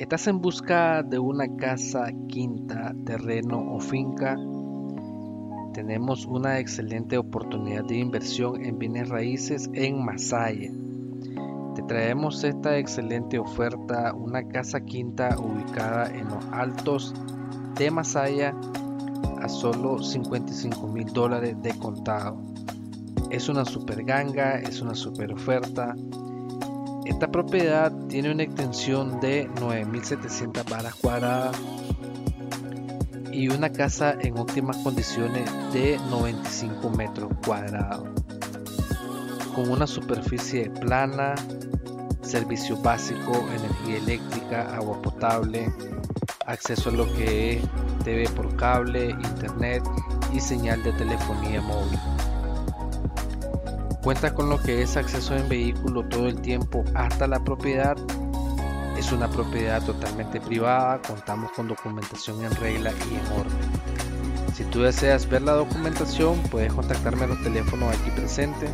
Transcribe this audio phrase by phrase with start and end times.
[0.00, 4.34] ¿Estás en busca de una casa, quinta, terreno o finca?
[5.74, 10.70] Tenemos una excelente oportunidad de inversión en bienes raíces en Masaya.
[11.74, 17.14] Te traemos esta excelente oferta, una casa quinta ubicada en los altos
[17.74, 18.54] de Masaya
[19.42, 22.40] a solo 55 mil dólares de contado.
[23.28, 25.94] Es una super ganga, es una super oferta
[27.10, 31.56] esta propiedad tiene una extensión de 9.700 varas cuadradas
[33.32, 38.08] y una casa en óptimas condiciones de 95 metros cuadrados,
[39.56, 41.34] con una superficie plana,
[42.22, 45.72] servicio básico, energía eléctrica, agua potable,
[46.46, 47.62] acceso a lo que es
[48.04, 49.82] TV por cable, internet
[50.32, 51.98] y señal de telefonía móvil.
[54.02, 57.96] Cuenta con lo que es acceso en vehículo todo el tiempo hasta la propiedad.
[58.96, 64.54] Es una propiedad totalmente privada, contamos con documentación en regla y en orden.
[64.54, 68.70] Si tú deseas ver la documentación, puedes contactarme a los teléfonos aquí presentes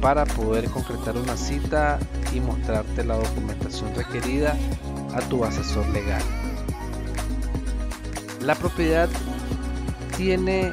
[0.00, 1.98] para poder concretar una cita
[2.34, 4.56] y mostrarte la documentación requerida
[5.14, 6.22] a tu asesor legal.
[8.40, 9.08] La propiedad
[10.16, 10.72] tiene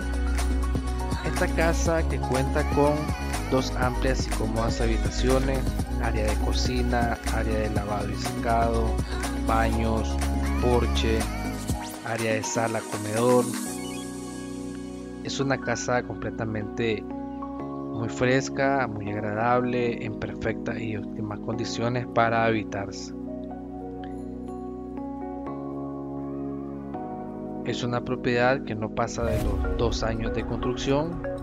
[1.26, 2.96] esta casa que cuenta con
[3.52, 5.60] dos amplias y cómodas habitaciones,
[6.04, 8.86] área de cocina, área de lavado y secado,
[9.46, 10.16] baños,
[10.62, 11.20] porche,
[12.06, 13.46] área de sala, comedor.
[15.24, 23.14] Es una casa completamente muy fresca, muy agradable, en perfectas y óptimas condiciones para habitarse.
[27.66, 31.37] Es una propiedad que no pasa de los dos años de construcción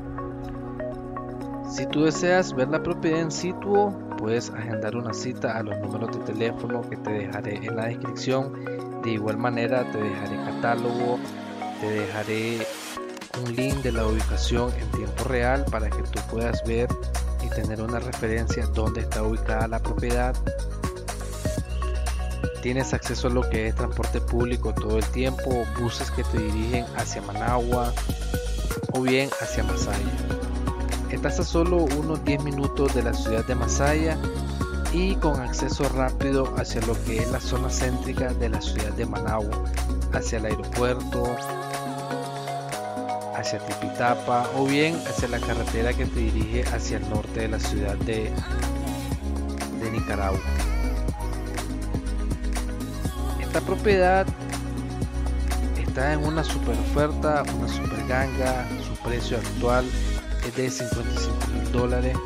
[1.74, 6.16] si tú deseas ver la propiedad en situ, puedes agendar una cita a los números
[6.16, 9.02] de teléfono que te dejaré en la descripción.
[9.02, 11.18] De igual manera te dejaré catálogo,
[11.80, 12.66] te dejaré
[13.42, 16.88] un link de la ubicación en tiempo real para que tú puedas ver
[17.44, 20.36] y tener una referencia dónde está ubicada la propiedad.
[22.62, 26.86] Tienes acceso a lo que es transporte público todo el tiempo, buses que te dirigen
[26.96, 27.92] hacia Managua
[28.92, 30.33] o bien hacia Masaya.
[31.14, 34.18] Estás a solo unos 10 minutos de la ciudad de Masaya
[34.92, 39.06] y con acceso rápido hacia lo que es la zona céntrica de la ciudad de
[39.06, 39.62] Managua,
[40.12, 41.24] hacia el aeropuerto,
[43.36, 47.60] hacia Tipitapa o bien hacia la carretera que te dirige hacia el norte de la
[47.60, 48.32] ciudad de,
[49.80, 50.40] de Nicaragua.
[53.40, 54.26] Esta propiedad
[55.78, 59.86] está en una super oferta, una super ganga, su precio actual
[60.46, 62.16] es de 55 mil dólares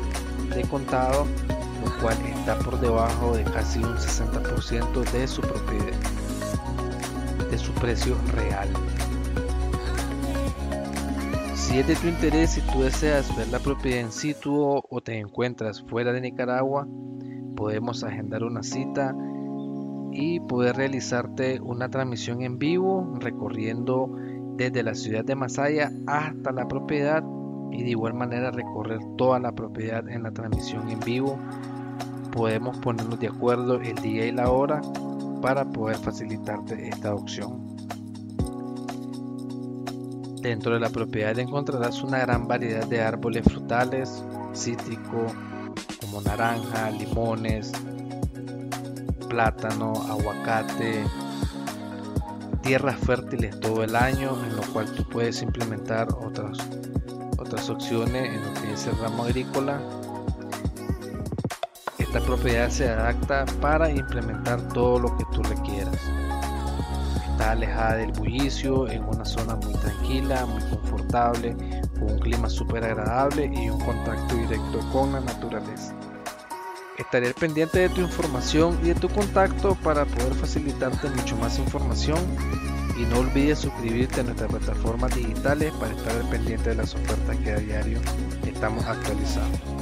[0.55, 1.25] de contado,
[1.83, 5.97] lo cual está por debajo de casi un 60% de su propiedad,
[7.49, 8.69] de su precio real.
[11.55, 15.19] Si es de tu interés y tú deseas ver la propiedad en situ o te
[15.19, 16.87] encuentras fuera de Nicaragua,
[17.55, 19.15] podemos agendar una cita
[20.11, 24.09] y poder realizarte una transmisión en vivo recorriendo
[24.55, 27.23] desde la ciudad de Masaya hasta la propiedad
[27.71, 31.39] y de igual manera recorrer toda la propiedad en la transmisión en vivo.
[32.31, 34.81] Podemos ponernos de acuerdo el día y la hora
[35.41, 37.69] para poder facilitarte esta opción.
[40.41, 45.33] Dentro de la propiedad encontrarás una gran variedad de árboles frutales, cítricos
[45.99, 47.73] como naranja, limones,
[49.27, 51.03] plátano, aguacate,
[52.61, 56.57] tierras fértiles todo el año en lo cual tú puedes implementar otras
[57.39, 59.81] otras opciones en lo que es el ramo agrícola.
[61.97, 65.97] Esta propiedad se adapta para implementar todo lo que tú requieras.
[67.31, 71.55] Está alejada del bullicio, en una zona muy tranquila, muy confortable,
[71.93, 75.93] con un clima súper agradable y un contacto directo con la naturaleza.
[76.97, 82.19] Estaré pendiente de tu información y de tu contacto para poder facilitarte mucho más información
[82.99, 87.37] y no olvides suscribirte a nuestras plataformas digitales para estar al pendiente de las ofertas
[87.37, 87.99] que a diario
[88.45, 89.78] estamos actualizando.